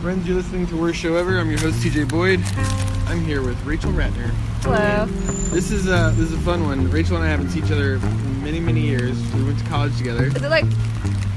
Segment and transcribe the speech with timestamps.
[0.00, 1.38] Friends, you're listening to Worst Show Ever.
[1.38, 2.40] I'm your host, TJ Boyd.
[3.08, 4.30] I'm here with Rachel Ratner.
[4.62, 5.06] Hello.
[5.50, 6.90] This is a this is a fun one.
[6.90, 8.06] Rachel and I haven't seen each other for
[8.44, 9.18] many many years.
[9.34, 10.26] We went to college together.
[10.26, 10.66] Is it like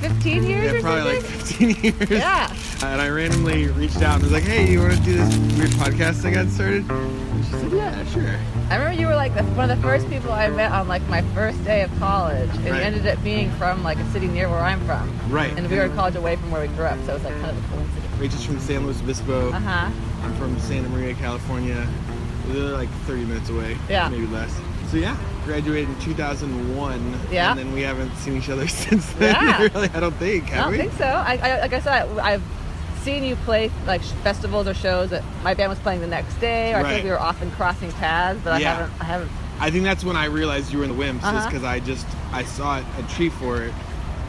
[0.02, 1.74] 15 years Yeah, or probably like something?
[1.76, 2.10] 15 years.
[2.10, 2.56] Yeah.
[2.84, 5.70] And I randomly reached out and was like, "Hey, you want to do this weird
[5.72, 8.40] podcast I got started?" And she said, "Yeah, sure."
[8.70, 11.06] I remember you were like the, one of the first people I met on like
[11.10, 12.84] my first day of college, and you Right.
[12.84, 15.12] ended up being from like a city near where I'm from.
[15.30, 15.52] Right.
[15.58, 17.34] And we were in college away from where we grew up, so it was like
[17.42, 17.91] kind of a coincidence.
[18.22, 19.50] Rachel's from San Luis Obispo.
[19.52, 19.90] Uh huh.
[20.24, 21.88] I'm from Santa Maria, California.
[22.48, 23.76] We're like 30 minutes away.
[23.90, 24.10] Yeah.
[24.10, 24.56] Maybe less.
[24.92, 27.20] So yeah, graduated in 2001.
[27.32, 27.50] Yeah.
[27.52, 29.34] And then we haven't seen each other since then.
[29.36, 29.62] Yeah.
[29.74, 30.54] really, I don't think.
[30.54, 30.78] I don't we?
[30.78, 31.06] think so.
[31.06, 32.44] I, I like I said, I, I've
[33.02, 36.74] seen you play like festivals or shows that my band was playing the next day,
[36.74, 36.90] or I Right.
[36.94, 38.72] think we were often crossing paths, but Yeah.
[38.72, 39.02] I haven't.
[39.02, 39.32] I haven't.
[39.60, 41.48] I think that's when I realized you were in the Wimps, Uh-huh.
[41.50, 43.74] because I just I saw it, a tree for it,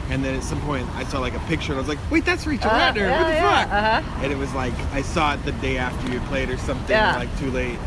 [0.09, 2.25] and then at some point I saw like a picture and I was like, wait,
[2.25, 2.95] that's Rachel Uh, Ratner.
[2.97, 3.73] yeah, what the yeah, fuck?
[4.03, 4.23] uh-huh.
[4.23, 7.15] And it was like I saw it the day after you played or something, Yeah.
[7.17, 7.79] like too late.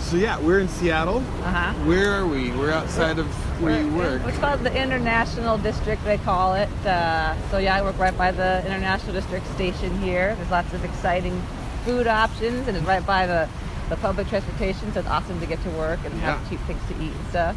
[0.00, 1.18] So yeah, we're in Seattle.
[1.18, 1.72] Uh huh.
[1.86, 2.50] Where are we?
[2.50, 3.26] We're outside of
[3.62, 4.22] where you work.
[4.26, 6.68] It's called the International District, they call it.
[6.84, 10.34] Uh, so yeah, I work right by the International District station here.
[10.34, 11.40] There's lots of exciting
[11.84, 13.48] food options, and it's right by the,
[13.88, 16.94] the public transportation, so it's awesome to get to work and have cheap things to
[17.02, 17.56] eat and stuff.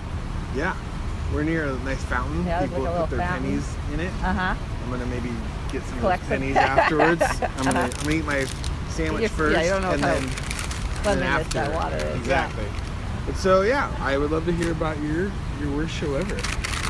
[0.56, 0.76] Yeah,
[1.34, 2.46] we're near a nice fountain.
[2.46, 3.44] Yeah, People like put their fountain.
[3.44, 4.12] pennies in it.
[4.24, 4.56] Uh huh.
[4.84, 5.32] I'm gonna maybe
[5.72, 6.38] get some Collect of some.
[6.40, 7.22] pennies afterwards.
[7.58, 7.80] I'm gonna.
[7.82, 8.46] I'm gonna eat my
[8.90, 11.54] sandwich first, yeah, you don't know and how then, and then after.
[11.54, 12.16] that water is.
[12.20, 12.66] Exactly.
[13.26, 16.36] But so yeah, I would love to hear about your your worst show ever.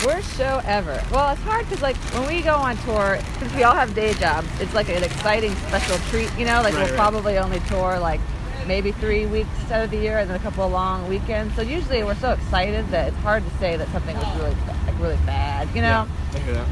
[0.06, 1.02] Worst show ever.
[1.12, 4.14] Well, it's hard because like when we go on tour, since we all have day
[4.16, 6.30] jobs, it's like an exciting special treat.
[6.38, 6.96] You know, like Right, we'll right.
[6.96, 8.20] probably only tour like
[8.68, 11.56] maybe three weeks out of the year and then a couple of long weekends.
[11.56, 15.00] So usually we're so excited that it's hard to say that something was really like
[15.00, 15.68] really bad.
[15.76, 16.68] You know, Yeah, I hear that.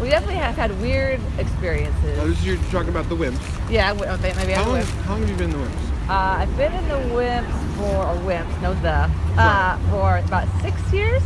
[0.00, 2.18] we definitely have had weird experiences.
[2.18, 3.70] Now, this is you're talking about the Wimps.
[3.70, 4.86] Yeah, w- okay, maybe How I long, would.
[4.86, 5.86] how long have you been in the Wimps?
[6.08, 9.08] Uh, I've been in the Wimps for or Wimps, no the,
[9.40, 11.22] uh, for about six years.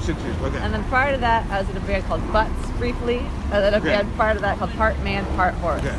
[0.00, 0.36] Six years.
[0.42, 0.58] Okay.
[0.58, 3.18] And then prior to that, I was in a band called Butts briefly.
[3.18, 3.88] And then a Okay.
[3.88, 5.80] band prior to that called Part Man, Part Horse.
[5.82, 5.94] okay.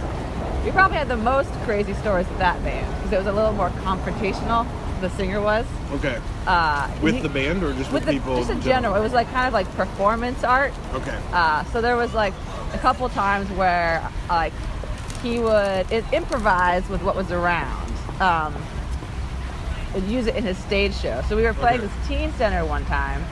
[0.66, 3.53] We probably had the most crazy stories with that band because it was a little
[3.53, 4.68] more confrontational.
[5.00, 5.66] The singer was.
[5.92, 6.20] Okay.
[6.48, 8.38] Uh, With he- the band or just with, with the, people?
[8.38, 10.74] just in general, it was like kind of like performance art.
[10.94, 11.18] Okay.
[11.31, 12.34] Uh, so there was like
[12.74, 14.54] a couple times where like
[15.22, 18.56] he would it, improvise with what was around um,
[19.94, 21.22] and use it in his stage show.
[21.30, 21.88] So we were playing Okay.
[21.88, 23.24] this teen center one time,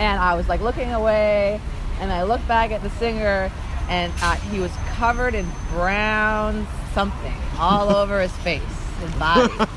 [0.00, 1.60] and I was like looking away,
[2.00, 3.52] and I looked back at the singer,
[3.92, 8.62] and uh, he was covered in brown something all over his face,
[9.00, 9.52] his body.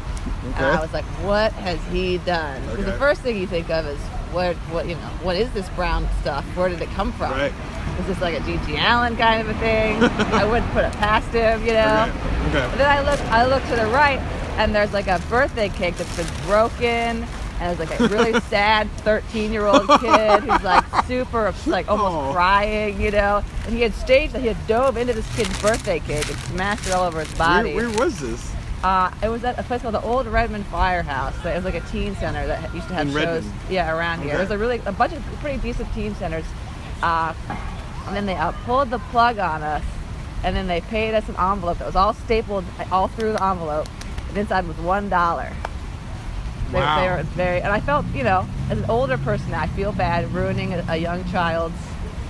[0.57, 2.91] And I was like, "What has he done?" Because Okay.
[2.91, 3.97] the first thing you think of is,
[4.31, 4.55] "What?
[4.71, 4.87] What?
[4.87, 5.09] You know?
[5.21, 6.45] What is this brown stuff?
[6.55, 7.31] Where did it come from?
[7.31, 7.51] Right.
[7.99, 8.77] Is this like a G.G.
[8.77, 10.01] Allin kind of a thing?
[10.03, 12.03] I wouldn't put it past him, you know."
[12.49, 12.67] Okay.
[12.69, 14.19] But then I look, I look to the right,
[14.57, 17.25] and there's like a birthday cake that's been broken,
[17.59, 22.33] and it was like a really sad 13-year-old kid who's like super, like almost Aw.
[22.33, 23.43] crying, you know.
[23.65, 26.93] And he had staged, he had dove into this kid's birthday cake and smashed it
[26.93, 27.73] all over his body.
[27.73, 28.51] Where, where was this?
[28.83, 31.33] Uh, it was at a place called the Old Redmond Firehouse.
[31.43, 33.43] It was like a teen center that used to have In shows.
[33.45, 33.53] Redmond?
[33.69, 34.29] Yeah, around here.
[34.29, 34.37] Okay.
[34.37, 36.45] There's a really a bunch of pretty decent teen centers.
[37.01, 37.33] Uh,
[38.07, 39.83] and then they uh, pulled the plug on us,
[40.43, 43.87] and then they paid us an envelope that was all stapled all through the envelope,
[44.29, 45.51] and inside was one dollar.
[46.71, 47.01] They, Wow.
[47.01, 50.31] they were very, and I felt, you know, as an older person, I feel bad
[50.33, 51.75] ruining a, a young child's.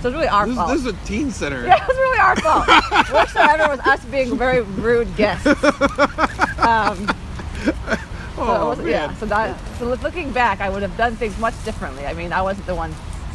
[0.02, 0.68] So it's really our This, fault.
[0.68, 1.64] this is a teen center.
[1.66, 2.66] Yeah, it was really our fault.
[3.12, 5.46] Worst thing ever was us being very rude guests.
[6.58, 7.06] Um,
[7.64, 7.72] so
[8.38, 8.86] Oh, man.
[8.88, 9.14] yeah.
[9.14, 12.06] So, that, so looking back, I would have done things much differently.
[12.06, 12.92] I mean, I wasn't the one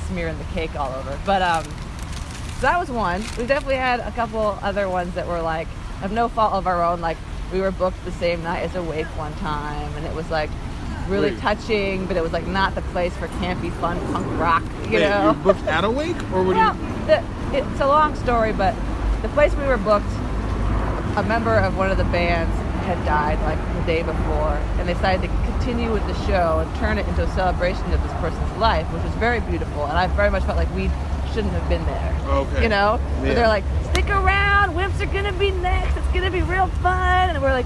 [0.08, 3.22] smearing the cake all over, but um, so that was one.
[3.38, 5.68] We definitely had a couple other ones that were like
[6.04, 7.00] of no fault of our own.
[7.02, 7.18] Like
[7.54, 10.50] we were booked the same night as Awake one time, and it was like
[11.08, 11.40] really Wait.
[11.40, 14.64] touching, but it was like not the place for campy, fun punk rock.
[14.86, 15.32] You Wait, know.
[15.32, 17.06] you booked at Awake or would Well, you?
[17.08, 17.24] the,
[17.54, 18.76] it's a long story, but
[19.22, 20.06] the place we were booked,
[21.18, 22.56] a member of one of the bands
[22.86, 26.76] had died like the day before, and they decided to continue with the show and
[26.78, 29.84] turn it into a celebration of this person's life, which was very beautiful.
[29.86, 30.90] And I very much felt like we
[31.34, 32.18] shouldn't have been there.
[32.28, 32.64] Okay.
[32.64, 33.00] You know?
[33.20, 33.34] But Yeah.
[33.36, 37.30] they're like, stick around, Wimps are gonna be next, it's gonna be real fun.
[37.30, 37.66] And we're like,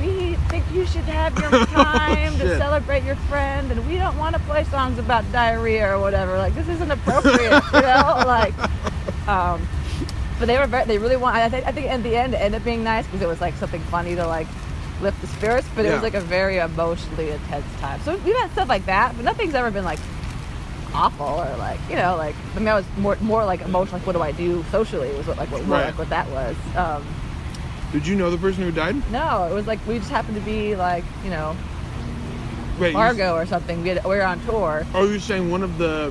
[0.00, 4.34] we think you should have your time to celebrate your friend, and we don't want
[4.36, 6.36] to play songs about diarrhea or whatever.
[6.38, 8.22] Like, this isn't appropriate, you know?
[8.26, 8.54] Like,
[9.28, 9.66] um,
[10.38, 11.36] but they were very, they really want.
[11.36, 13.40] I think I think in the end it ended up being nice because it was
[13.40, 14.48] like something funny to like
[15.00, 15.66] lift the spirits.
[15.76, 15.94] But it Yeah.
[15.94, 18.00] was like a very emotionally intense time.
[18.02, 20.00] So we've had stuff like that, but nothing's ever been like
[20.92, 23.98] awful or like you know like I mean I was more more like emotional.
[23.98, 25.86] Like what do I do socially was what like what Right.
[25.86, 26.56] like what that was.
[26.76, 27.06] Um,
[27.94, 28.96] Did you know the person who died?
[29.12, 31.56] No, it was like we just happened to be like you know
[32.80, 33.82] Wait, Fargo or something.
[33.82, 34.84] We, had, we were on tour.
[34.94, 36.10] Oh, you're saying one of the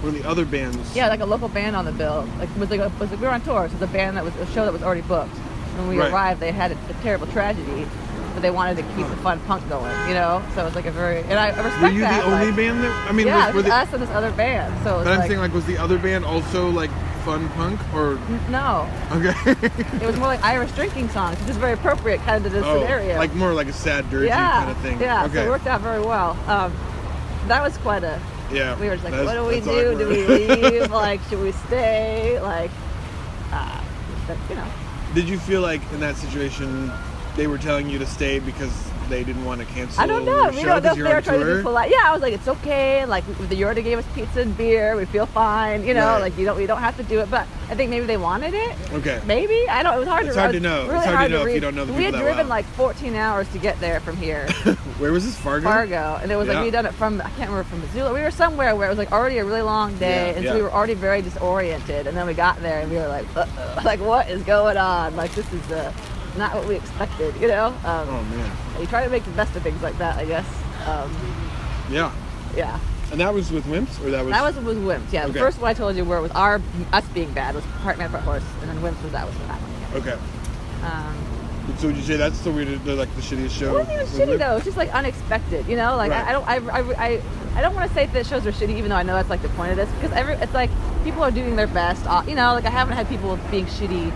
[0.00, 0.96] one of the other bands?
[0.96, 2.26] Yeah, like a local band on the bill.
[2.38, 3.68] Like it was like, a, was like we were on tour.
[3.68, 5.36] So it was a band that was a show that was already booked.
[5.76, 6.10] When we Right.
[6.10, 7.86] arrived, they had a, a terrible tragedy,
[8.32, 9.92] but they wanted to keep the fun punk going.
[10.08, 12.24] You know, so it was like a very and I, respect Were you that.
[12.24, 13.10] the only like, band that?
[13.10, 14.72] I mean, yeah, was, it were was the, us and this other band.
[14.84, 16.90] So it was but I'm saying like, was the other band also like
[17.24, 18.18] fun punk or
[18.50, 19.34] no, okay?
[19.46, 22.66] it was more like Irish drinking songs, which is very appropriate kind of to this
[22.66, 23.16] oh, scenario.
[23.16, 25.00] like more like a sad dirty yeah, kind of thing.
[25.00, 25.24] yeah.
[25.24, 25.34] Okay.
[25.34, 26.38] So it worked out very well.
[26.46, 26.72] Um,
[27.48, 28.20] that was quite a
[28.52, 28.78] yeah.
[28.78, 29.98] we were just like, what do we do?
[29.98, 30.90] Do we leave?
[30.90, 32.40] like, should we stay?
[32.40, 32.70] Like,
[33.52, 33.82] uh,
[34.26, 34.66] but, you know.
[35.14, 36.90] Did you feel like in that situation
[37.36, 38.72] they were telling you to stay because
[39.08, 40.02] they didn't want to cancel?
[40.02, 40.48] I don't know.
[40.50, 41.56] We don't know if they were trying to tour?
[41.58, 41.90] be polite.
[41.90, 43.04] Yeah, I was like, it's okay.
[43.04, 44.96] Like, the already gave us pizza and beer.
[44.96, 45.84] We feel fine.
[45.84, 46.20] You know, Right.
[46.22, 47.30] like you don't, we don't have to do it.
[47.30, 48.76] But I think maybe they wanted it.
[48.92, 49.20] Okay.
[49.26, 49.94] Maybe I don't.
[49.94, 50.40] It was hard It's to.
[50.40, 50.82] hard to know.
[50.84, 51.54] It's Really hard to know if read.
[51.54, 52.46] you don't know the We had driven well.
[52.46, 54.46] like 14 hours to get there from here,
[54.98, 55.64] Where was this Fargo?
[55.68, 56.62] Fargo, and it was like Yeah.
[56.64, 58.12] we done it from I can't remember from Missoula.
[58.12, 60.50] We were somewhere where it was like already a really long day, Yeah, and yeah.
[60.50, 62.06] so we were already very disoriented.
[62.06, 63.46] And then we got there, and we were like, uh
[63.84, 65.16] like what is going on?
[65.16, 65.92] Like this is uh,
[66.36, 67.34] not what we expected.
[67.40, 67.66] You know.
[67.84, 68.50] Um, Oh man.
[68.80, 70.46] You try to make the best of things like that, I guess.
[70.86, 71.10] Um,
[71.90, 72.10] Yeah.
[72.56, 72.78] yeah.
[73.12, 75.12] And that was with Wimps, or that was That was was Wimps.
[75.12, 75.32] Yeah, Okay.
[75.32, 76.60] the first one I told you where it was our
[76.92, 79.58] us being bad was part man, part horse, and then Wimps was that was that
[79.60, 80.02] one.
[80.02, 80.18] okay.
[80.82, 81.14] Um,
[81.78, 83.70] So would you say that's the weird, the, like the shittiest show?
[83.76, 84.38] it wasn't even with shitty Wimps?
[84.38, 84.56] though.
[84.56, 85.96] It's just like unexpected, you know.
[85.96, 86.24] Like Right.
[86.24, 87.22] I, I don't, I, I, I,
[87.56, 89.42] I don't want to say that shows are shitty, even though I know that's like
[89.42, 90.70] the point of this, because every it's like
[91.04, 92.04] people are doing their best.
[92.06, 94.12] uh, You know, like I haven't had people being shitty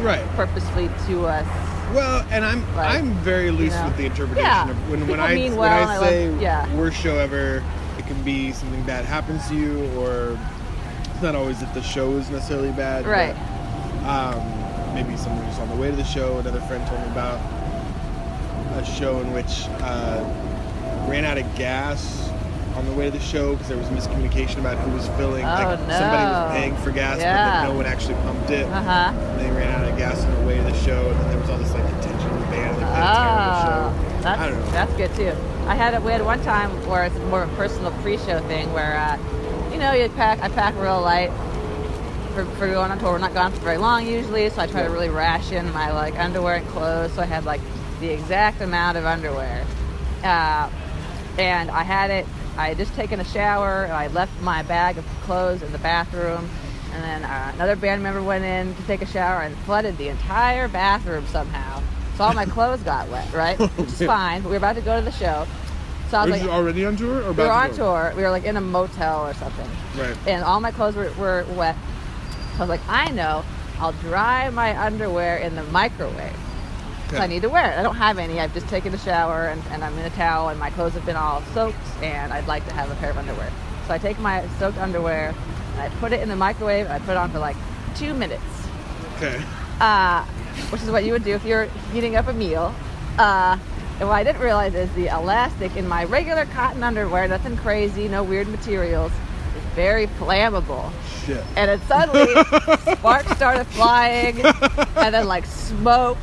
[0.00, 0.24] Right.
[0.36, 1.46] purposefully to us.
[1.94, 3.86] Well, and I'm Like, I'm very loose know.
[3.86, 4.70] with the interpretation Yeah.
[4.70, 6.74] of when when I mean when I and I love- say yeah.
[6.74, 7.62] worst show ever,
[7.98, 10.38] it can be something bad happens to you, or
[11.12, 13.04] it's not always that the show is necessarily bad.
[13.04, 13.36] but, Right.
[14.06, 16.38] um, maybe someone was on the way to the show.
[16.38, 17.40] Another friend told me about
[18.76, 20.22] a show in which uh,
[21.08, 22.28] ran out of gas
[22.78, 25.44] on the way to the show because there was miscommunication about who was filling.
[25.44, 28.66] Oh, like somebody was paying for gas, but then no one actually pumped it.
[28.66, 29.12] Uh huh.
[29.12, 31.40] And they ran out of gas on the way to the show, and then there
[31.40, 32.76] was all this like contention in the band.
[32.76, 34.22] and They played a Oh, terrible show.
[34.22, 34.70] that's I don't know.
[34.70, 35.32] that's good too.
[35.66, 36.02] I had it.
[36.02, 39.18] We had one time where it's more of a personal pre-show thing where, uh,
[39.72, 40.40] you know, you pack.
[40.40, 41.30] I pack real light
[42.34, 43.10] for, for going on tour.
[43.12, 46.16] We're not gone for very long usually, so I try to really ration my like
[46.18, 47.12] underwear and clothes.
[47.14, 47.60] So I had like
[48.00, 49.66] the exact amount of underwear,
[50.22, 50.70] uh,
[51.38, 52.26] and I had it.
[52.58, 55.78] I had just taken a shower, and I left my bag of clothes in the
[55.78, 56.48] bathroom.
[56.92, 60.08] And then uh, another band member went in to take a shower and flooded the
[60.08, 61.82] entire bathroom somehow.
[62.16, 63.58] So all my clothes got wet, right?
[63.58, 64.42] Which is fine.
[64.42, 65.46] But we were about to go to the show.
[66.10, 68.12] So I was Was like, you already on tour or we were on to tour.
[68.16, 70.16] We were like in a motel or something Right.
[70.26, 71.76] and all my clothes were, were wet.
[72.56, 73.44] So I was like, I know,
[73.78, 76.32] I'll dry my underwear in the microwave.
[77.10, 77.78] So I need to wear it.
[77.78, 78.38] I don't have any.
[78.38, 81.06] I've just taken a shower and, and I'm in a towel and my clothes have
[81.06, 83.50] been all soaked and I'd like to have a pair of underwear.
[83.86, 85.34] So I take my soaked underwear
[85.72, 87.56] and I put it in the microwave and I put it on for like
[87.96, 88.42] two minutes,
[89.16, 89.42] Okay.
[89.80, 90.22] uh,
[90.70, 92.74] which is what you would do if you're heating up a meal.
[93.18, 93.56] Uh,
[94.00, 98.06] and what I didn't realize is the elastic in my regular cotton underwear, nothing crazy,
[98.06, 99.10] no weird materials,
[99.56, 100.92] is very flammable
[101.24, 101.42] Shit.
[101.56, 102.34] and then suddenly
[102.96, 106.18] sparks started flying and then like smoke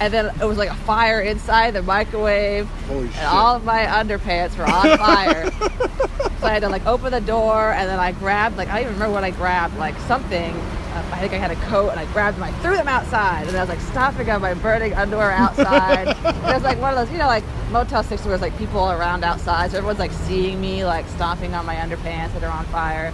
[0.00, 3.24] and then it was like a fire inside the microwave Holy and shit.
[3.24, 5.50] all of my underpants were on fire
[6.40, 8.82] so i had to like open the door and then i grabbed like i don't
[8.82, 12.00] even remember what i grabbed like something uh, i think i had a coat and
[12.00, 14.92] i grabbed them i threw them outside and i was like stomping on my burning
[14.94, 18.40] underwear outside it was like one of those you know like motel six where there's
[18.40, 22.42] like people around outside so everyone's like seeing me like stomping on my underpants that
[22.42, 23.12] are on fire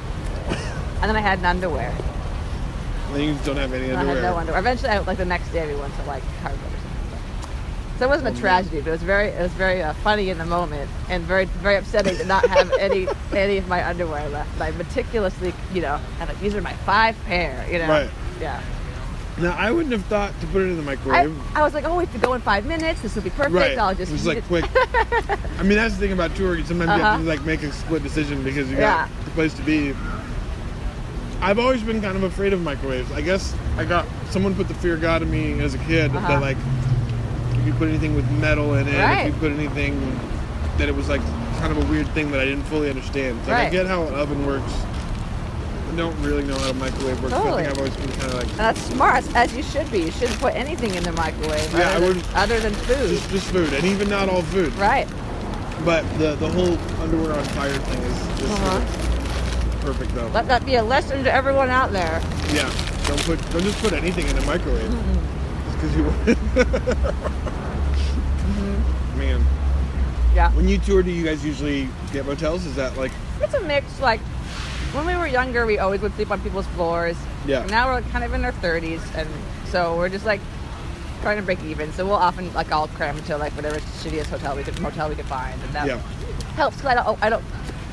[1.02, 1.94] and then I had an underwear.
[3.12, 4.22] Then you don't have any I underwear.
[4.22, 4.58] had no underwear.
[4.60, 6.72] Eventually, I, like the next day, we went to like Harvard
[7.98, 10.36] So it wasn't a tragedy, but it was very, it was very uh, funny in
[10.36, 14.60] the moment, and very, very upsetting to not have any, any of my underwear left.
[14.60, 17.88] I meticulously, you know, like these are my five pair, you know.
[17.88, 18.10] Right.
[18.40, 18.60] Yeah.
[19.38, 21.34] Now I wouldn't have thought to put it in the microwave.
[21.56, 23.00] I was like, oh, we have to go in five minutes.
[23.02, 23.54] This will be perfect.
[23.54, 23.78] right.
[23.78, 24.44] I'll just it was like it.
[24.44, 24.64] quick.
[25.58, 26.64] I mean, that's the thing about touring.
[26.66, 27.18] Sometimes you have Uh-huh.
[27.18, 29.06] to like make a split decision because you Yeah.
[29.08, 29.94] got the place to be.
[31.40, 33.10] I've always been kind of afraid of microwaves.
[33.12, 36.14] I guess I got someone put the fear of God in me as a kid
[36.16, 36.28] Uh-huh.
[36.28, 36.56] that like
[37.66, 39.26] if you put anything with metal in it, Right.
[39.26, 39.98] if you put anything
[40.78, 41.20] that it was like
[41.58, 43.38] kind of a weird thing that I didn't fully understand.
[43.40, 44.72] It's like I get how an oven works.
[45.92, 47.34] I don't really know how a microwave works.
[47.34, 47.64] I Totally.
[47.64, 50.02] think I've always been kind of like that's smart, as you should be.
[50.02, 53.08] You shouldn't put anything in the microwave Yeah, I other, than, wouldn't- other than food.
[53.08, 54.72] just, just food, and even not all food.
[54.74, 55.08] Right.
[55.84, 59.80] But the the whole underwear on fire thing is just Uh-huh.
[59.80, 60.28] perfect though.
[60.32, 62.20] Let that be a lesson to everyone out there.
[62.54, 62.70] yeah,
[63.08, 64.90] don't put don't just put anything in the microwave.
[65.80, 66.36] 'Cause because you
[68.46, 69.18] Mm-hmm.
[69.18, 69.44] man
[70.34, 70.50] Yeah.
[70.52, 74.00] when you tour do you guys usually get motels is that like It's a mix.
[74.00, 74.20] Like
[74.92, 77.16] when we were younger, we always would sleep on people's floors.
[77.46, 77.60] Yeah.
[77.62, 79.28] And now we're kind of in our 30s, and
[79.70, 80.40] so we're just like
[81.20, 81.92] trying to break even.
[81.92, 85.14] So we'll often like all cram into like whatever shittiest hotel we could motel we
[85.16, 85.98] could find, and that yeah
[86.56, 86.76] helps.
[86.80, 87.44] Cause I don't I don't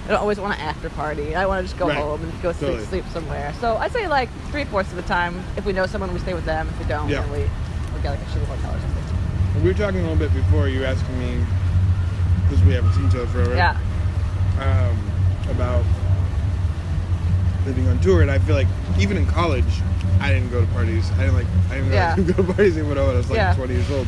[0.05, 1.35] I don't always want to after party.
[1.35, 1.97] I want to just go Right.
[1.97, 2.85] home and go sleep, Totally.
[2.87, 3.53] sleep somewhere.
[3.59, 6.33] So I'd say like three fourths of the time, if we know someone, we stay
[6.33, 6.67] with them.
[6.69, 7.21] If we don't, Yeah.
[7.21, 9.02] then we we get like a shitty hotel or something.
[9.61, 11.43] We were talking a little bit before you asking me
[12.43, 13.77] because we haven't seen each other forever Yeah.
[14.59, 15.83] um, about
[17.65, 18.67] living on tour and I feel like
[18.99, 19.81] even in college
[20.19, 22.15] I didn't go to parties I didn't like I didn't, Yeah.
[22.17, 23.53] Go to parties even when I was like Yeah.
[23.55, 24.07] 20 years old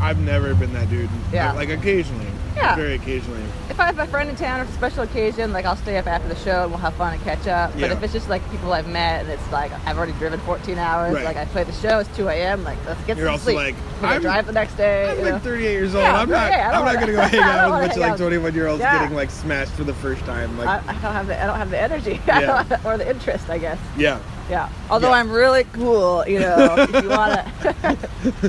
[0.00, 1.52] I've never been that dude Yeah.
[1.52, 2.26] like occasionally
[2.56, 2.74] Yeah.
[2.74, 5.64] very occasionally If I have a friend in town or it's a special occasion, like
[5.64, 7.70] I'll stay up after the show and we'll have fun and catch up.
[7.72, 7.92] But Yeah.
[7.92, 11.14] if it's just like people I've met and it's like I've already driven 14 hours,
[11.14, 11.24] Right.
[11.24, 13.56] like I played the show, it's 2 a.m., like let's get You're some also sleep.
[13.56, 15.10] like, I'm- drive the next day.
[15.10, 15.38] I'm like know?
[15.40, 16.02] 38 years old.
[16.04, 16.50] Yeah, I'm not.
[16.50, 18.16] yeah, I don't I'm not wanna- gonna go hang out with a bunch of like
[18.16, 18.98] 21 year olds Yeah.
[18.98, 20.58] getting like smashed for the first time.
[20.58, 22.64] Like, I, I don't have the I don't have the energy Yeah.
[22.84, 23.78] or the interest, I guess.
[23.96, 24.18] yeah.
[24.50, 24.68] Yeah.
[24.90, 25.12] Although.
[25.12, 27.44] I'm really cool, you know, if you wanna.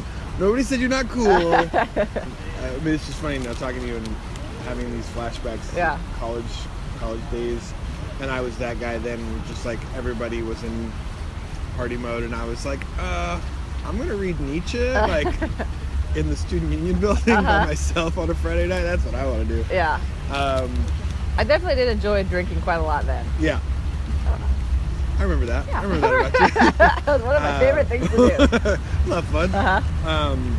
[0.39, 1.27] Nobody said you're not cool.
[1.53, 4.07] uh, but it's just funny now talking to you and
[4.65, 5.75] having these flashbacks.
[5.75, 5.99] Yeah.
[6.17, 6.45] College,
[6.99, 7.73] college days,
[8.21, 9.19] and I was that guy then.
[9.47, 10.91] Just like everybody was in
[11.75, 13.39] party mode, and I was like, uh,
[13.85, 15.27] I'm gonna read Nietzsche like
[16.15, 17.65] in the student union building by Uh-huh.
[17.67, 18.81] myself on a Friday night.
[18.83, 19.65] That's what I want to do.
[19.73, 19.99] yeah.
[20.31, 20.71] Um,
[21.37, 23.25] I definitely did enjoy drinking quite a lot then.
[23.39, 23.59] yeah.
[25.19, 25.67] I remember that.
[25.67, 25.79] Yeah.
[25.79, 26.71] I remember that about you.
[26.77, 28.23] that was one of my Uh, favorite things to do.
[29.05, 29.53] a lot of fun.
[29.53, 30.09] Uh-huh.
[30.09, 30.55] Um,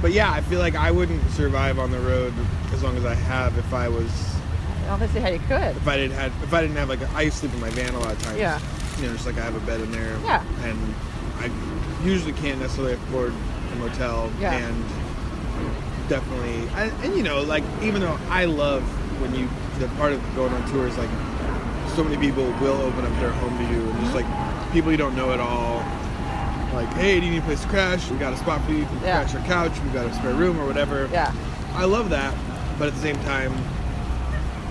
[0.00, 2.32] but yeah, I feel like I wouldn't survive on the road
[2.72, 4.10] as long as I have if I was
[4.88, 5.76] I don't see how you could.
[5.76, 7.60] if I didn't had if I didn't have like a, I used to sleep in
[7.60, 8.38] my van a lot of times.
[8.38, 8.60] Yeah.
[9.00, 10.16] You know, just like I have a bed in there.
[10.24, 10.44] Yeah.
[10.62, 10.94] And
[11.40, 11.50] I
[12.06, 13.32] usually can't necessarily afford
[13.72, 14.30] a motel.
[14.38, 14.54] Yeah.
[14.54, 14.84] And
[16.08, 18.82] definitely, and, and you know, like even though I love
[19.20, 19.48] when you
[19.80, 21.10] the part of going on tour is like
[21.96, 24.26] so many people will open up their home to you and just like
[24.72, 25.76] people you don't know at all.
[26.74, 28.10] Like, hey, do you need a place to crash?
[28.10, 28.78] We got a spot for you.
[28.80, 29.22] You can Yeah.
[29.24, 29.72] crash our couch.
[29.82, 31.08] We got a spare room or whatever.
[31.10, 31.32] Yeah.
[31.74, 32.34] I love that,
[32.78, 33.54] but at the same time,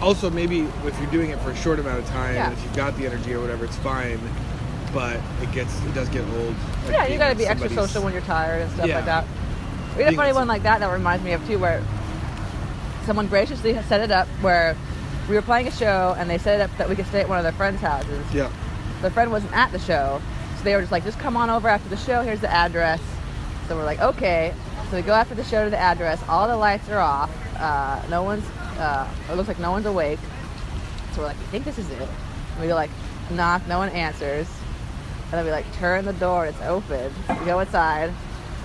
[0.04, 2.52] also maybe if you're doing it for a short amount of time, Yeah.
[2.52, 4.20] if you've got the energy or whatever, it's fine.
[4.94, 6.54] But it gets, it does get old.
[6.86, 8.96] like yeah, you gotta be extra social when you're tired and stuff Yeah.
[8.98, 9.26] like that.
[9.98, 11.82] We had a funny one like that that reminds me of too, where
[13.08, 14.76] someone graciously set it up where
[15.30, 17.30] we were playing a show and they set it up that we could stay at
[17.30, 18.26] one of their friends' houses.
[18.34, 18.52] Yeah,
[19.02, 20.22] The friend wasn't at the show,
[20.58, 22.22] so they were just like, just come on over after the show.
[22.22, 23.02] Here's the address.
[23.68, 24.54] So we're like, okay.
[24.92, 26.22] So we go after the show to the address.
[26.30, 27.32] All the lights are off.
[27.60, 28.46] Uh, no one's.
[28.78, 30.20] Uh, it looks like no one's awake.
[31.14, 32.02] So we're like, I think this is it.
[32.02, 32.92] And we go like,
[33.32, 33.66] knock.
[33.68, 34.48] No one answers.
[35.24, 36.46] And then we like turn the door.
[36.46, 37.12] It's open.
[37.40, 38.14] We go inside.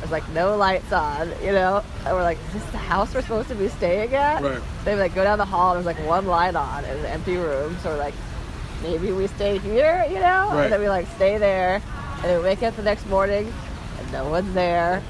[0.01, 1.83] There's like no lights on, you know.
[2.05, 4.43] And we're like, is this the house we're supposed to be staying at?
[4.43, 4.61] Right.
[4.85, 5.75] They like go down the hall.
[5.75, 7.77] There's like one light on in an empty room.
[7.83, 8.15] So we're like,
[8.83, 10.49] maybe we stay here, you know.
[10.53, 10.65] Right.
[10.65, 11.83] And then we like stay there.
[12.17, 13.53] And then we wake up the next morning,
[13.99, 15.03] and no one's there.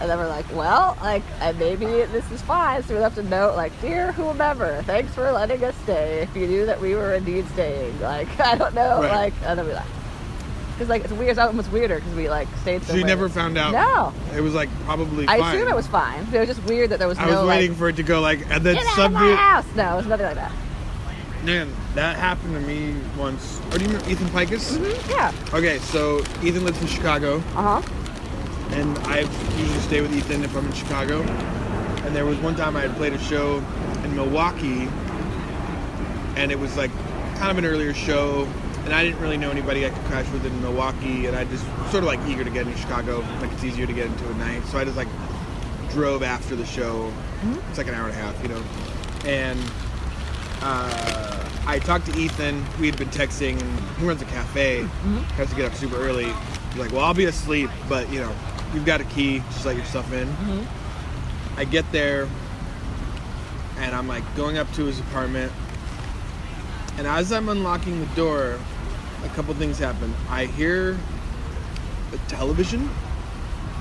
[0.00, 2.82] And then we're like, well, like, and maybe this is fine.
[2.82, 6.22] So we left a note like, dear whomever, thanks for letting us stay.
[6.22, 9.10] If you knew that we were indeed staying, like, I don't know, Right.
[9.12, 9.86] like, and then we like,
[10.74, 13.56] because like it's weird, it's almost weirder because we like stayed so you never found
[13.56, 13.72] out.
[13.72, 15.26] No, It was like probably.
[15.28, 15.56] I fine.
[15.56, 16.26] assume it was fine.
[16.32, 17.96] It was just weird that there was no I no was waiting like, for it
[17.96, 19.66] to go like, and then get out of my house.
[19.76, 20.52] No, it was nothing like that.
[21.44, 23.60] Man, that happened to me once.
[23.70, 24.78] Or do you remember Ethan Pikus?
[24.78, 25.30] Mhm, Yeah.
[25.52, 27.36] Okay, so Ethan lives in Chicago.
[27.54, 27.82] Uh huh.
[28.70, 29.20] and I
[29.58, 31.20] usually stay with Ethan if I'm in Chicago.
[31.22, 33.62] And there was one time I had played a show
[34.04, 34.88] in Milwaukee,
[36.36, 36.90] and it was like
[37.36, 38.48] kind of an earlier show,
[38.84, 41.64] and I didn't really know anybody I could crash with in Milwaukee, and I just
[41.90, 44.36] sort of like eager to get into Chicago, like it's easier to get into at
[44.36, 44.64] night.
[44.66, 45.08] So I just like
[45.90, 47.10] drove after the show.
[47.42, 47.70] Mm-hmm.
[47.70, 48.62] It's like an hour and a half, you know,
[49.24, 49.58] and.
[50.62, 51.34] Uh,
[51.66, 52.62] I talked to Ethan.
[52.78, 54.82] We had been texting, and he runs a cafe.
[54.82, 55.18] Mm-hmm.
[55.34, 56.26] Has to get up super early.
[56.26, 58.34] He's like, "Well, I'll be asleep, but you know,
[58.74, 59.38] you've got a key.
[59.38, 61.58] Just let your stuff in." Mm-hmm.
[61.58, 62.28] I get there,
[63.78, 65.52] and I'm like going up to his apartment,
[66.98, 68.58] and as I'm unlocking the door,
[69.24, 70.12] a couple things happen.
[70.28, 70.96] I hear
[72.12, 72.88] a television,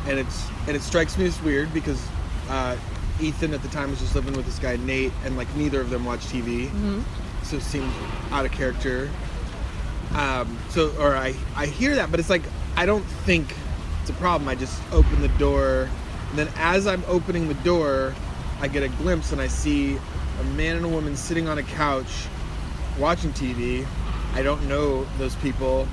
[0.07, 2.05] and it's and it strikes me as weird because
[2.49, 2.75] uh,
[3.21, 5.89] Ethan at the time was just living with this guy Nate, and like neither of
[5.89, 6.69] them watch TV,
[7.43, 7.91] so it seemed
[8.31, 9.09] out of character.
[10.15, 12.43] Um, so, or I I hear that, but it's like
[12.75, 13.53] I don't think
[14.01, 14.47] it's a problem.
[14.49, 15.89] I just open the door,
[16.29, 18.13] and then as I'm opening the door,
[18.61, 19.97] I get a glimpse and I see
[20.39, 22.27] a man and a woman sitting on a couch
[22.97, 23.85] watching TV.
[24.33, 25.87] I don't know those people,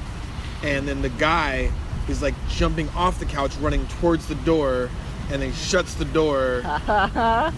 [0.62, 1.70] and then the guy
[2.08, 4.90] is like jumping off the couch, running towards the door,
[5.30, 6.62] and then shuts the door.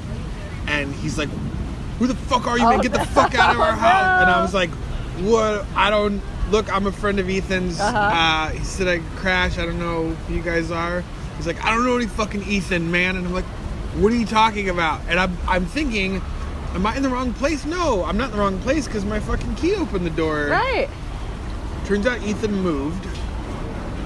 [0.66, 1.28] and he's like,
[1.98, 2.80] "Who the fuck are you, man?
[2.80, 4.70] Oh, Get the fuck out of our house!" And I was like,
[5.20, 5.64] "What?
[5.76, 6.20] I don't
[6.50, 6.72] look.
[6.72, 7.78] I'm a friend of Ethan's.
[7.80, 7.98] Uh-huh.
[7.98, 9.58] Uh, he said I crashed.
[9.58, 11.04] I don't know who you guys are."
[11.36, 13.44] He's like, "I don't know any fucking Ethan, man." And I'm like,
[13.96, 16.22] "What are you talking about?" And I'm I'm thinking.
[16.74, 17.64] Am I in the wrong place?
[17.66, 20.46] No, I'm not in the wrong place because my fucking key opened the door.
[20.50, 20.88] Right.
[21.84, 23.04] Turns out Ethan moved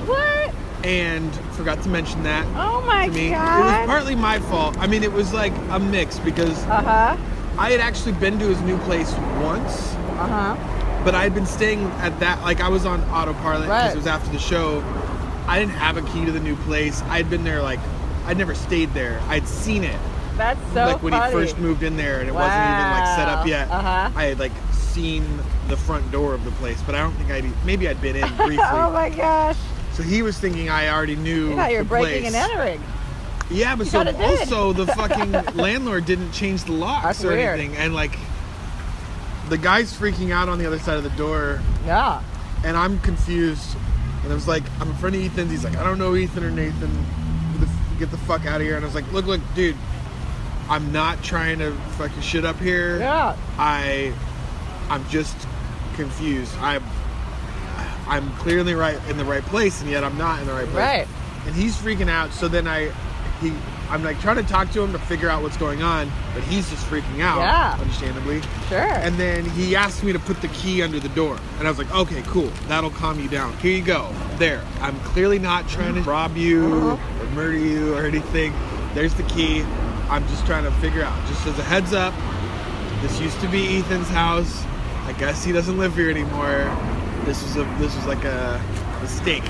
[0.08, 0.52] What?
[0.84, 3.28] and forgot to mention that Oh my me.
[3.28, 4.76] It was partly my fault.
[4.78, 7.16] I mean, it was like a mix because Uh huh.
[7.58, 11.02] I had actually been to his new place once, Uh huh.
[11.04, 12.42] but I had been staying at that.
[12.42, 13.92] Like I was on autopilot because Right.
[13.92, 14.82] it was after the show.
[15.46, 17.00] I didn't have a key to the new place.
[17.02, 17.78] I'd been there like
[18.26, 19.20] I'd never stayed there.
[19.28, 19.98] I'd seen it
[20.36, 21.26] That's so like when funny.
[21.26, 23.70] he first moved in there, and it wasn't even like set up yet.
[23.70, 24.10] Uh-huh.
[24.14, 25.24] I had like seen
[25.68, 28.28] the front door of the place, but I don't think I'd maybe I'd been in
[28.36, 28.58] briefly.
[28.60, 29.56] oh my gosh.
[29.92, 31.50] So he was thinking I already knew.
[31.50, 32.34] You thought you were the breaking place.
[32.34, 32.82] and entering.
[33.50, 37.58] Yeah, but You so also the fucking landlord didn't change the locks That's or weird.
[37.60, 38.18] anything, and like
[39.48, 42.22] the guy's freaking out on the other side of the door, Yeah.
[42.64, 43.76] and I'm confused.
[44.24, 45.52] And I was like, I'm a friend of Ethan's.
[45.52, 46.90] He's like, I don't know Ethan or Nathan.
[47.52, 47.68] Get the,
[48.00, 48.74] get the fuck out of here.
[48.74, 49.76] And I was like, look, look, dude,
[50.68, 52.98] I'm not trying to fuck your shit up here.
[52.98, 53.36] Yeah.
[53.58, 54.12] I,
[54.90, 55.36] I'm just
[55.94, 56.54] confused.
[56.58, 56.82] I'm,
[58.08, 60.76] I'm clearly right in the right place, and yet I'm not in the right place
[60.76, 61.08] Right.
[61.46, 62.32] and he's freaking out.
[62.32, 62.92] So then I,
[63.40, 63.52] he,
[63.90, 66.68] I'm like trying to talk to him to figure out what's going on, but he's
[66.70, 67.76] just freaking out, Yeah.
[67.80, 68.42] understandably.
[68.68, 68.78] Sure.
[68.80, 71.78] And then he asked me to put the key under the door, and I was
[71.78, 73.56] like, okay, cool, that'll calm you down.
[73.58, 74.12] Here you go.
[74.38, 74.62] There.
[74.80, 77.22] I'm clearly not trying to rob you Uh-huh.
[77.24, 78.52] or murder you or anything.
[78.94, 79.64] There's the key.
[80.08, 81.26] I'm just trying to figure out.
[81.26, 82.14] Just as a heads up,
[83.02, 84.64] this used to be Ethan's house.
[85.06, 86.64] I guess he doesn't live here anymore.
[87.24, 88.60] This was a this was like a
[89.02, 89.44] mistake,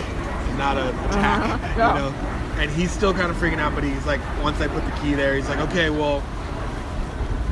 [0.56, 1.75] not a attack, Uh-huh.
[1.76, 1.94] Yeah.
[1.94, 2.18] you know.
[2.60, 5.12] And he's still kind of freaking out, but he's like, once I put the key
[5.14, 6.23] there, he's like, okay, well,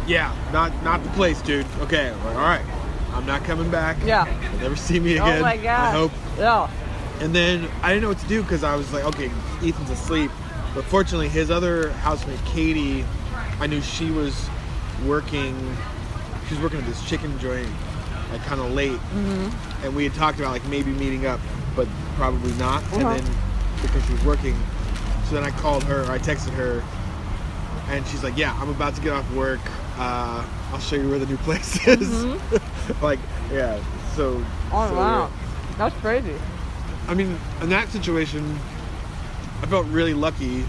[0.06, 1.66] yeah, not not the place, dude.
[1.80, 2.64] Okay, I'm like, all right,
[3.12, 3.96] I'm not coming back.
[4.04, 4.26] Yeah.
[4.52, 5.38] You'll never see me again.
[5.38, 5.80] oh my god.
[5.88, 6.12] I hope.
[6.38, 6.70] Yeah.
[7.20, 9.30] And then I didn't know what to do because I was like, okay,
[9.62, 10.30] Ethan's asleep.
[10.74, 13.04] But fortunately, his other housemate, Katie,
[13.60, 14.48] I knew she was
[15.06, 15.54] working.
[16.48, 17.68] She was working at this chicken joint,
[18.32, 18.92] like kind of late.
[18.92, 19.84] Mm-hmm.
[19.84, 21.40] And we had talked about like maybe meeting up,
[21.76, 22.82] but probably not.
[22.84, 23.08] Uh-huh.
[23.08, 23.36] And then
[23.82, 24.56] because she was working,
[25.28, 26.04] so then I called her.
[26.10, 26.82] I texted her,
[27.88, 29.60] and she's like, "Yeah, I'm about to get off work.
[29.96, 32.24] Uh, I'll show you where the new place is."
[33.00, 33.20] like,
[33.52, 33.80] yeah.
[34.16, 34.34] So.
[34.34, 34.74] Mm-hmm.
[34.74, 35.30] Oh so wow.
[35.78, 36.34] That's crazy.
[37.06, 38.58] I mean, in that situation,
[39.64, 40.62] I felt really lucky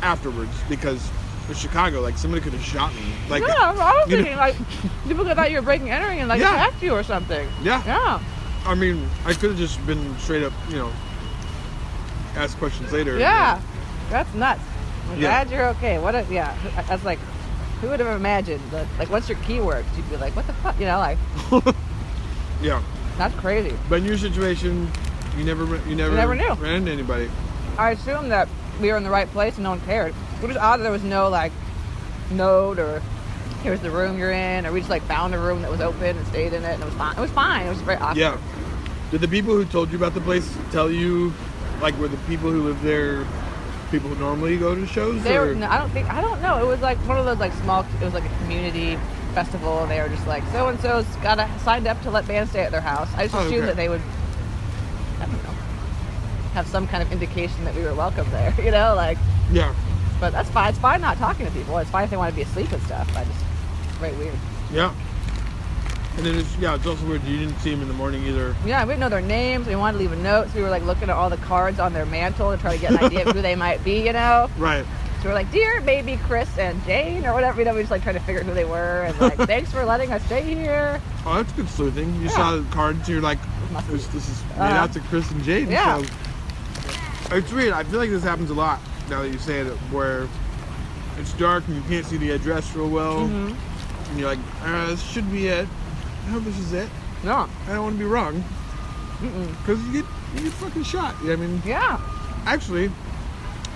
[0.00, 1.10] afterwards because
[1.48, 3.02] in Chicago, like somebody could have shot me.
[3.28, 4.54] Like, yeah, I was you know- thinking like
[5.08, 6.54] people could have thought you were breaking and entering and like Yeah.
[6.54, 7.48] attacked you or something.
[7.64, 7.82] yeah.
[7.84, 8.20] Yeah.
[8.64, 10.92] I mean, I could have just been straight up, you know,
[12.36, 13.18] ask questions later.
[13.18, 13.60] Yeah.
[14.08, 14.60] That's nuts.
[15.10, 15.42] I'm Yeah.
[15.44, 15.98] glad you're okay.
[15.98, 16.56] What a yeah.
[16.88, 17.18] That's like
[17.80, 20.52] who would have imagined that like once your key works, you'd be like, what the
[20.52, 20.78] fuck?
[20.78, 21.18] You know, like
[22.62, 22.80] Yeah.
[23.18, 23.76] that's crazy.
[23.88, 24.88] But in your situation,
[25.36, 26.52] you never, you never, never knew.
[26.54, 27.30] ran into anybody.
[27.78, 28.48] I assumed that
[28.80, 30.14] we were in the right place and no one cared.
[30.42, 31.52] It was odd that there was no like
[32.30, 33.02] note or
[33.62, 36.16] here's the room you're in, or we just like found a room that was open
[36.16, 37.16] and stayed in it and it was fine.
[37.16, 37.66] It was fine.
[37.66, 38.16] It was very awkward.
[38.18, 38.38] Yeah.
[39.10, 41.32] Did the people who told you about the place tell you,
[41.80, 43.24] like, were the people who live there
[43.90, 45.22] people who normally go to shows?
[45.22, 45.46] They or?
[45.46, 45.54] were.
[45.54, 46.12] No, I don't think.
[46.12, 46.58] I don't know.
[46.58, 47.86] It was like one of those like small.
[48.00, 48.98] It was like a community
[49.32, 52.50] festival, and they were just like so and so's got signed up to let bands
[52.50, 53.08] stay at their house.
[53.16, 53.66] I just Oh, assumed okay.
[53.66, 54.02] that they would.
[56.56, 56.72] I don't know.
[56.72, 59.18] Have some kind of indication that we were welcome there, you know, like.
[59.52, 59.74] Yeah.
[60.18, 60.70] But that's fine.
[60.70, 61.76] It's fine not talking to people.
[61.78, 63.06] It's fine if they want to be asleep and stuff.
[63.14, 63.44] I just,
[63.84, 64.34] it's very weird.
[64.72, 64.94] Yeah.
[66.16, 68.56] And then it's yeah, it's also weird you didn't see them in the morning either.
[68.64, 69.66] Yeah, we didn't know their names.
[69.66, 71.78] We wanted to leave a note, so we were like looking at all the cards
[71.78, 74.14] on their mantle to try to get an idea of who they might be, you
[74.14, 74.48] know.
[74.56, 74.86] Right.
[75.20, 78.02] So we're like, dear baby Chris and Jane or whatever, you know, we just like
[78.02, 81.00] trying to figure out who they were and like, thanks for letting us stay here.
[81.26, 82.14] Oh, that's good sleuthing.
[82.16, 82.28] You Yeah.
[82.30, 83.38] saw the cards, you're like,
[83.90, 84.74] this, this is made Uh-huh.
[84.76, 85.70] out to Chris and Jane.
[85.70, 86.00] Yeah.
[86.02, 86.08] So
[87.32, 87.72] it's weird.
[87.72, 90.28] I feel like this happens a lot now that you say it, where
[91.18, 94.10] it's dark and you can't see the address real well, Mm-hmm.
[94.10, 95.66] and you're like, uh, this should be it.
[96.26, 96.88] I hope this is it.
[97.24, 97.48] No.
[97.66, 98.42] I don't want to be wrong,
[99.60, 101.14] because you get you get fucking shot.
[101.24, 102.00] Yeah, I mean, Yeah.
[102.46, 102.90] actually,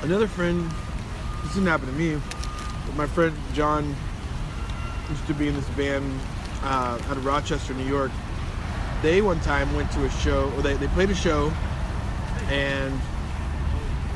[0.02, 0.70] another friend.
[1.44, 2.20] This didn't happen to me,
[2.86, 3.94] but my friend John
[5.08, 6.04] used to be in this band
[6.62, 8.10] uh, out of Rochester, New York.
[9.00, 11.50] They one time went to a show, or they, they played a show,
[12.50, 12.92] and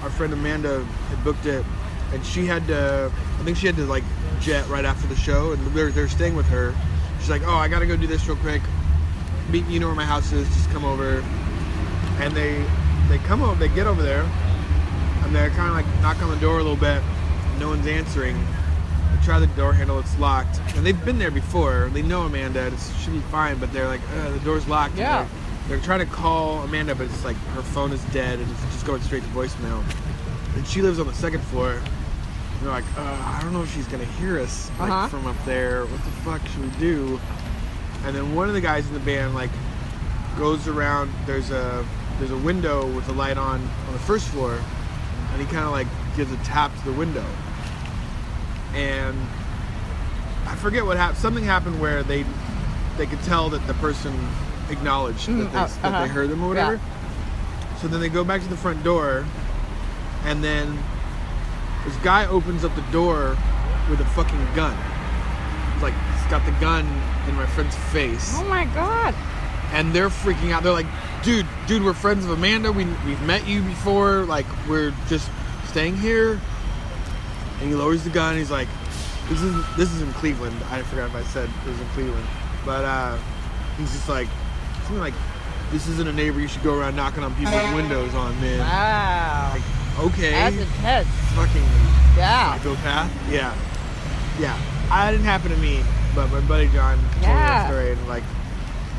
[0.04, 1.64] our friend Amanda had booked it,
[2.12, 4.04] and she had to, I think she had to like
[4.40, 6.74] jet right after the show, and they're, they're staying with her.
[7.18, 8.60] She's like, oh, I gotta go do this real quick.
[9.50, 11.24] Meet, you know where my house is, just come over.
[12.20, 12.64] And they
[13.08, 14.22] they come over, they get over there,
[15.24, 17.02] and they're kind of like knock on the door a little bit.
[17.58, 18.36] No one's answering.
[18.36, 21.90] They try the door handle, it's locked, and they've been there before.
[21.94, 24.96] They know Amanda, it should be fine, but they're like, uh, the door's locked.
[24.96, 25.26] Yeah.
[25.68, 28.84] They're, trying to call Amanda, but it's like her phone is dead and it's just
[28.86, 29.82] going straight to voicemail.
[30.56, 31.80] And she lives on the second floor.
[32.60, 35.08] They're like, uh, I don't know if she's gonna hear us like Uh-huh.
[35.08, 35.84] from up there.
[35.86, 37.20] What the fuck should we do?
[38.04, 39.50] And then one of the guys in the band like
[40.38, 41.10] goes around.
[41.26, 41.84] There's a
[42.18, 44.58] there's a window with a light on on the first floor,
[45.32, 47.24] and he kind of like gives a tap to the window.
[48.74, 49.16] And
[50.46, 51.18] I forget what happened.
[51.18, 52.24] Something happened where they
[52.96, 54.12] they could tell that the person
[54.70, 56.02] acknowledged that, they, uh, that uh-huh.
[56.02, 56.68] they heard them or Yeah.
[56.68, 56.80] whatever.
[57.80, 59.24] So then they go back to the front door,
[60.24, 60.78] and then
[61.84, 63.36] this guy opens up the door
[63.90, 64.76] with a fucking gun.
[65.74, 66.86] He's like, he's got the gun
[67.28, 69.14] in my friend's face, Oh my god.
[69.72, 70.62] and they're freaking out.
[70.62, 70.86] They're like,
[71.22, 72.72] dude, dude, we're friends of Amanda.
[72.72, 74.24] We we've met you before.
[74.24, 75.30] Like, we're just
[75.68, 76.40] staying here.
[77.60, 78.36] And he lowers the gun.
[78.36, 78.68] He's like,
[79.28, 80.56] this is this is in Cleveland.
[80.70, 82.26] I forgot if I said it was in Cleveland,
[82.64, 83.18] but uh,
[83.76, 84.28] he's just like,
[84.84, 85.14] something like,
[85.72, 88.58] this isn't a neighbor you should go around knocking on people's windows on, man.
[88.60, 89.50] Wow.
[89.54, 91.08] Like, okay, That's intense.
[91.34, 91.62] fucking
[92.16, 92.54] Yeah.
[92.58, 93.10] psychopath.
[93.30, 93.54] Yeah,
[94.38, 94.56] yeah.
[94.90, 95.82] I didn't happen to me,
[96.14, 97.34] but my buddy John told me Yeah.
[97.48, 98.22] that story, and like,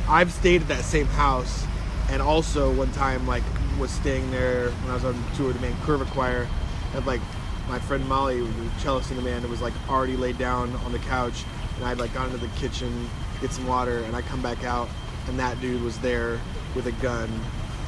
[0.10, 1.64] I've stayed at that same house,
[2.10, 3.44] and also one time like
[3.80, 6.48] was staying there when I was on tour with the Curva Choir,
[6.94, 7.22] and like
[7.70, 10.92] my friend Molly, who was cellist in the band, was like already laid down on
[10.92, 11.44] the couch,
[11.78, 13.10] and I'd like gone into the kitchen
[13.42, 14.88] get some water, and I come back out,
[15.28, 16.40] and that dude was there
[16.76, 17.30] with a gun,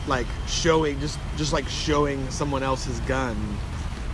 [0.07, 3.35] like showing just just like showing someone else's gun,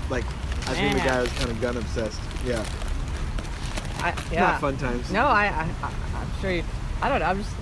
[0.09, 0.25] like
[0.67, 2.19] I think the guy was kind of gun obsessed.
[2.45, 2.65] Yeah,
[3.99, 4.41] I, yeah.
[4.41, 5.11] not fun times.
[5.11, 6.63] No, I, I, I I'm sure you.
[7.01, 7.25] I don't know.
[7.25, 7.55] I'm just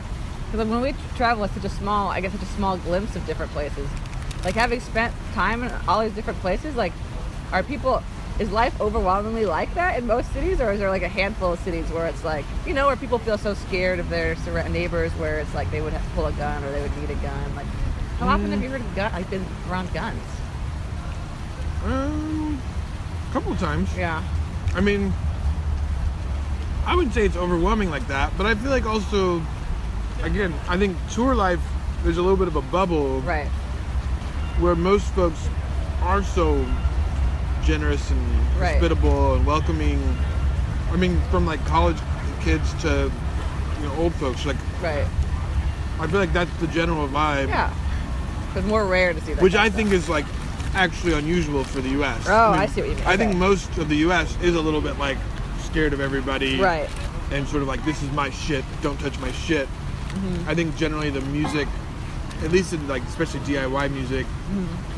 [0.51, 2.09] because when we travel, it's such a small.
[2.09, 3.89] I guess such a small glimpse of different places.
[4.43, 6.93] Like having spent time in all these different places, like
[7.51, 8.01] are people?
[8.41, 11.59] Is life overwhelmingly like that in most cities, or is there like a handful of
[11.59, 14.35] cities where it's like you know where people feel so scared of their
[14.69, 17.15] neighbors, where it's like they would have pull a gun or they would need a
[17.21, 17.55] gun?
[17.55, 17.67] Like,
[18.17, 18.51] how often Mm.
[18.53, 19.11] have you heard of gun?
[19.13, 20.23] Like been around guns?
[21.85, 22.59] Um,
[23.29, 23.95] a couple of times.
[23.95, 24.23] Yeah.
[24.73, 25.13] I mean,
[26.87, 29.39] I wouldn't say it's overwhelming like that, but I feel like also,
[30.23, 31.61] again, I think tour life
[32.03, 33.47] there's a little bit of a bubble Right.
[34.59, 35.47] where most folks
[36.01, 36.65] are so
[37.63, 38.19] generous and
[38.59, 38.73] Right.
[38.73, 39.99] hospitable and welcoming.
[40.91, 41.97] I mean, from like college
[42.41, 43.11] kids to
[43.79, 44.45] you know old folks.
[44.45, 45.05] Like Right.
[45.99, 47.69] I feel like that's the general vibe, Yeah.
[48.55, 49.41] It's more rare to see that.
[49.41, 50.25] which I think is like
[50.73, 52.25] actually unusual for the U.S.
[52.27, 53.05] Oh, I see what you mean.
[53.05, 54.35] I think most of the U.S.
[54.41, 55.17] is a little bit like
[55.63, 56.59] scared of everybody.
[56.59, 56.89] Right.
[57.31, 59.67] and sort of like this is my shit don't touch my shit
[60.11, 60.49] Mm-hmm.
[60.49, 61.65] i think generally the music
[62.43, 64.90] at least in like especially diy music Mm-hmm.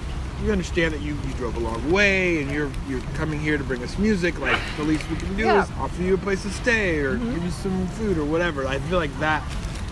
[0.44, 3.64] You understand that you, you drove a long way and you're you're coming here to
[3.64, 5.64] bring us music like the least we can do Yeah.
[5.64, 7.34] is offer you a place to stay or Mhm.
[7.36, 9.42] give you some food or whatever i feel like that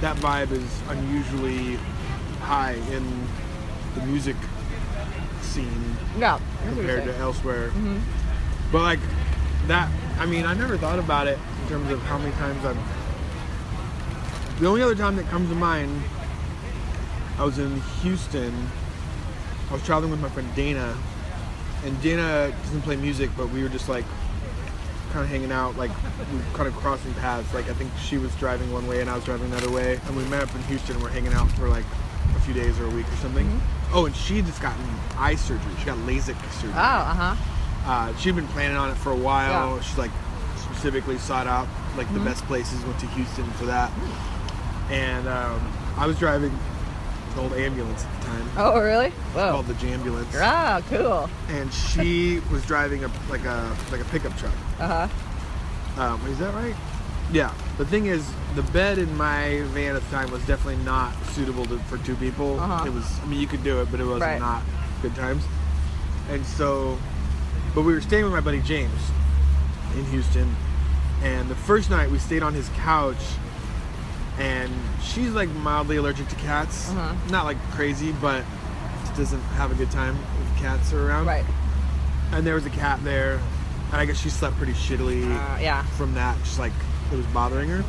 [0.02, 1.78] that vibe is unusually
[2.42, 3.04] high in
[3.96, 4.36] the music
[5.42, 6.38] scene Yeah.
[6.38, 8.00] that's what you're compared to elsewhere Mhm.
[8.72, 9.00] but like
[9.68, 12.76] that, I mean, I never thought about it in terms of how many times I've.
[14.60, 16.02] The only other time that comes to mind,
[17.38, 18.72] I was in Houston.
[19.72, 20.96] I was traveling with my friend Dana,
[21.86, 24.04] and Dana doesn't play music, but we were just like
[25.14, 25.92] kind of hanging out, like
[26.32, 27.54] we were kind of crossing paths.
[27.54, 30.16] Like I think she was driving one way and I was driving another way, and
[30.16, 30.96] we met up in Houston.
[30.96, 31.86] and We're hanging out for like
[32.36, 33.62] a few days or a week or something.
[33.94, 34.84] Oh, and she just gotten
[35.18, 35.72] eye surgery.
[35.80, 36.72] She got LASIK surgery.
[36.76, 37.36] Oh, uh huh.
[37.86, 39.76] Uh, she'd been planning on it for a while.
[39.78, 39.82] Yeah.
[39.82, 40.12] She's like
[40.58, 42.26] specifically sought out like the Mhm.
[42.26, 42.84] best places.
[42.84, 43.90] Went to Houston for that,
[44.90, 45.62] and um,
[45.98, 46.58] I was driving
[47.38, 49.10] old ambulance at the time Oh, really?
[49.34, 49.52] Whoa.
[49.52, 51.30] called the Jambulance, Ah, cool.
[51.50, 54.54] and she was driving a like a like a pickup truck.
[54.80, 56.02] Uh huh.
[56.02, 56.76] Um, is that right?
[57.34, 57.54] Yeah.
[57.78, 61.66] The thing is, the bed in my van at the time was definitely not suitable
[61.66, 62.60] to, for two people.
[62.60, 62.86] Uh-huh.
[62.86, 63.06] It was.
[63.22, 64.40] I mean, you could do it, but it was Right.
[64.40, 64.62] not
[65.02, 65.44] good times.
[66.30, 66.98] And so,
[67.76, 69.00] but we were staying with my buddy James
[69.96, 70.56] in Houston,
[71.24, 73.18] and the first night we stayed on his couch.
[74.42, 74.74] And
[75.04, 76.90] she's like mildly allergic to cats.
[76.90, 77.14] Uh-huh.
[77.30, 78.44] Not like crazy, but
[79.16, 81.28] doesn't have a good time if cats are around.
[81.28, 81.46] Right.
[82.32, 83.34] And there was a cat there,
[83.92, 85.84] and I guess she slept pretty shittily Uh, yeah.
[85.98, 86.72] from that, just like
[87.12, 87.84] it was bothering her.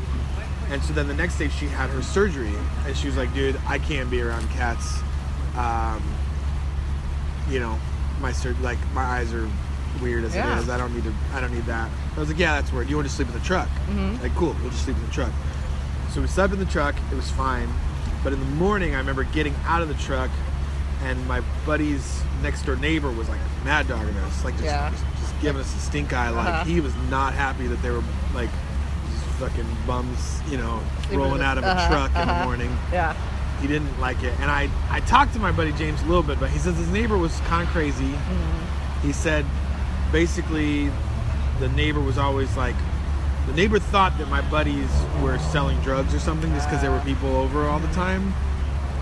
[0.69, 2.53] And so then the next day she had her surgery,
[2.87, 5.01] and she was like, "Dude, I can't be around cats.
[5.57, 6.03] Um,
[7.49, 7.79] you know,
[8.21, 9.49] my sur- like my eyes are
[10.03, 10.57] weird as Yeah.
[10.59, 10.69] it is.
[10.71, 11.13] I don't need to.
[11.35, 12.91] I don't need that." I was like, "Yeah, that's weird.
[12.91, 13.69] You want to sleep in the truck?
[13.89, 14.21] Mhm.
[14.23, 14.55] Like, cool.
[14.61, 15.31] We'll just sleep in the truck."
[16.13, 16.95] So we slept in the truck.
[17.11, 17.69] It was fine.
[18.23, 20.31] But in the morning, I remember getting out of the truck,
[21.03, 24.91] and my buddy's next door neighbor was like mad dogging us, like just, Yeah.
[24.91, 26.29] just, just giving us a stink eye.
[26.29, 26.65] Like Uh-huh.
[26.65, 28.03] he was not happy that they were
[28.35, 28.51] like
[29.39, 32.45] fucking bums, you know, rolling out of a uh-huh, truck in the uh-huh.
[32.45, 32.77] morning.
[32.93, 33.17] Yeah.
[33.61, 36.39] He didn't like it, and I I talked to my buddy James a little bit,
[36.39, 38.05] but he says his neighbor was kind of crazy.
[38.05, 39.07] Mm-hmm.
[39.07, 39.47] He said
[40.11, 40.91] basically
[41.61, 42.75] the neighbor was always like
[43.47, 44.89] the neighbor thought that my buddies
[45.23, 48.33] were selling drugs or something just because there were people over all the time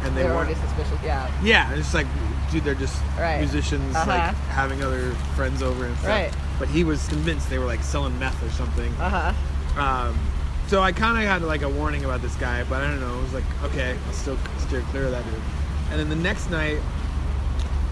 [0.02, 0.98] and they They were already suspicious.
[1.04, 1.30] Yeah.
[1.42, 2.06] yeah it's like
[2.50, 3.38] dude they're just Right.
[3.40, 4.32] musicians like Uh-huh.
[4.50, 6.32] having other friends over and stuff Right.
[6.58, 9.32] but he was convinced they were like selling meth or something Uh
[9.76, 9.80] huh.
[9.80, 10.18] um,
[10.68, 13.18] so I kind of had like a warning about this guy, but I don't know.
[13.18, 15.34] It was like, okay, I'll still steer clear of that dude.
[15.90, 16.78] And then the next night,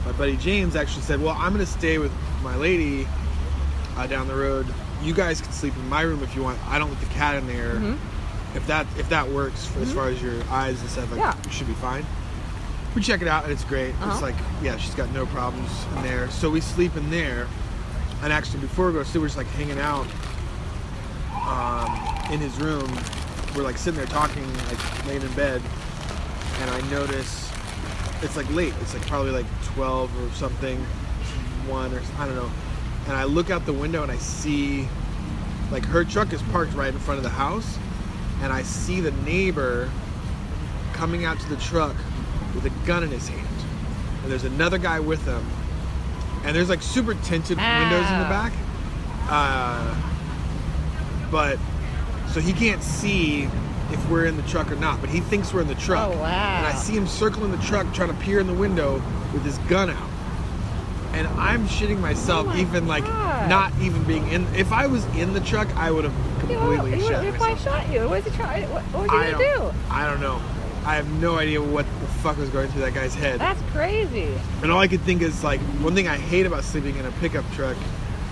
[0.07, 3.09] my buddy James actually said, "Well, I'm gonna stay with my lady
[3.97, 4.65] uh, down the road.
[5.03, 6.59] You guys can sleep in my room if you want.
[6.69, 7.75] I don't let the cat in there.
[7.75, 7.97] Mhm.
[8.55, 11.35] If that if that works for, as far as your eyes and stuff, like Yeah.
[11.45, 12.05] you should be fine."
[12.95, 13.91] We check it out and it's great.
[13.91, 14.21] It's Uh-huh.
[14.23, 16.29] like, yeah, she's got no problems in there.
[16.31, 17.47] So we sleep in there.
[18.23, 20.07] And actually, before we go to sleep, we're just like hanging out
[21.47, 22.91] um, in his room.
[23.55, 25.63] We're like sitting there talking, like laying in bed,
[26.61, 27.51] and I notice
[28.23, 28.75] it's like late.
[28.81, 30.79] It's like probably like 12 or something,
[31.67, 32.51] one or I don't know.
[33.09, 34.87] And I look out the window and I see
[35.71, 37.79] like her truck is parked right in front of the house,
[38.43, 39.91] and I see the neighbor
[40.93, 41.95] coming out to the truck
[42.55, 43.47] with a gun in his hand.
[44.23, 45.45] And there's another guy with him.
[46.45, 48.29] And there's like super tinted windows in the Ah.
[48.31, 48.53] back.
[49.31, 49.95] Uh,
[51.31, 51.59] but
[52.33, 53.45] so he can't see
[53.93, 56.09] if we're in the truck or not, but he thinks we're in the truck.
[56.09, 56.57] Oh, wow.
[56.59, 59.59] And I see him circling the truck trying to peer in the window with his
[59.69, 60.08] gun out.
[61.19, 64.47] And I'm shitting myself, Oh my even like not even being in.
[64.55, 67.89] If I was in the truck, I would have completely you, shot if I shot
[67.93, 68.71] you, what was he trying?
[68.71, 69.75] What, what was he I gonna don't.
[69.91, 70.41] I don't know.
[70.85, 73.41] I have no idea what the fuck was going through that guy's head.
[73.41, 74.33] That's crazy.
[74.63, 77.11] And all I could think is like one thing I hate about sleeping in a
[77.13, 77.77] pickup truck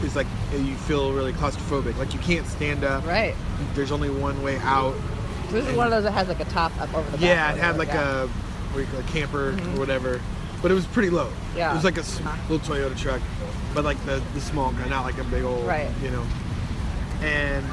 [0.04, 1.96] is like you feel really claustrophobic.
[1.98, 3.04] Like you can't stand up.
[3.04, 3.34] Right.
[3.74, 4.94] There's only one way out.
[5.46, 7.26] So this is one of those that has like a top up over the.
[7.26, 8.22] Yeah, it had like yeah.
[8.24, 8.28] a
[8.76, 9.74] do you it, camper Mhm.
[9.74, 10.20] or whatever,
[10.62, 11.30] but it was pretty low.
[11.56, 11.70] Yeah.
[11.70, 12.36] It was like a Uh-huh.
[12.48, 13.20] little Toyota truck,
[13.74, 15.66] but like the the small kind, not like a big old.
[15.66, 15.88] Right.
[16.02, 16.24] You know.
[17.22, 17.64] And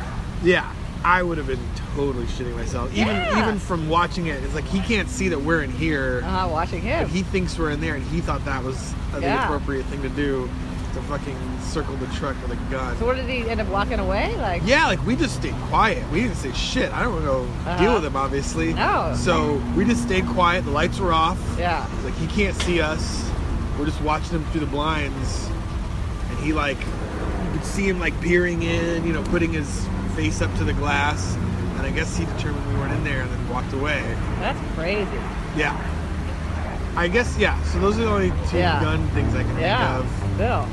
[0.43, 0.72] yeah,
[1.04, 1.60] I would have been
[1.96, 2.91] totally shitting myself.
[2.93, 3.41] Even Yeah.
[3.41, 6.22] even from watching it, it's like he can't see that we're in here.
[6.26, 7.04] Uh-huh, watching him.
[7.04, 9.43] But he thinks we're in there, and he thought that was uh, the Yeah.
[9.46, 10.50] appropriate thing to do
[10.94, 12.96] to fucking circle the truck with a gun.
[12.98, 14.36] so what did he end up walking away?
[14.38, 16.08] Like yeah, like we just stayed quiet.
[16.12, 16.92] We didn't say shit.
[16.94, 17.78] I don't want to go Uh-huh.
[17.84, 18.74] deal with him, obviously.
[18.74, 19.14] No.
[19.18, 20.66] So we just stayed quiet.
[20.66, 21.40] The lights were off.
[21.58, 21.88] Yeah.
[22.04, 23.30] Like he can't see us.
[23.80, 25.50] We're just watching him through the blinds,
[26.30, 30.42] and he like you could see him like peering in, you know, putting his face
[30.42, 31.36] up to the glass.
[31.78, 34.02] And I guess he determined we weren't in there, and then walked away.
[34.40, 35.10] That's crazy.
[35.58, 35.76] Yeah.
[36.96, 37.60] I guess yeah.
[37.64, 38.80] So those are the only two Yeah.
[38.80, 39.98] gun things I can Yeah.
[39.98, 40.23] think of.
[40.36, 40.65] Still.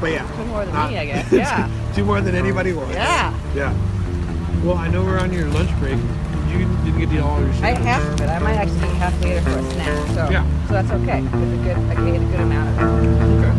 [0.00, 1.32] But yeah, Two more than not- me, I guess.
[1.32, 1.68] Yeah.
[1.94, 2.94] two more than anybody wants.
[2.94, 3.32] Yeah.
[3.54, 3.72] Yeah.
[4.64, 5.98] Well, I know we're on your lunch break.
[6.50, 7.64] You didn't get to eat all your shit.
[7.64, 10.06] I have but I might actually eat half later for a snack.
[10.14, 10.44] So Yeah.
[10.68, 11.18] so that's okay.
[11.20, 13.44] It's a good I ate a good amount of it.
[13.44, 13.54] Okay.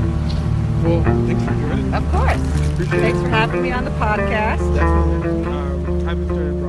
[0.87, 1.93] Well, thanks for joining.
[1.93, 2.71] Of course.
[2.73, 3.23] Appreciate Thanks it.
[3.23, 4.75] for having me on the podcast.
[4.75, 5.45] Definitely.
[5.45, 6.64] Um, time to start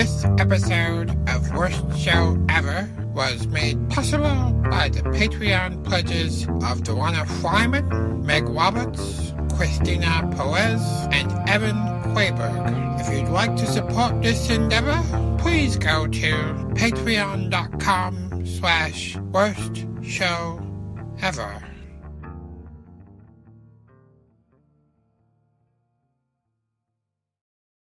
[0.00, 7.26] This episode of Worst Show Ever was made possible by the Patreon pledges of Dewana
[7.42, 10.80] Fryman, Meg Roberts, Christina Perez,
[11.12, 11.76] and Evan
[12.14, 12.98] Quayberg.
[12.98, 15.02] If you'd like to support this endeavor,
[15.36, 16.32] please go to
[16.80, 20.66] patreon.com slash worst show
[21.20, 21.69] ever.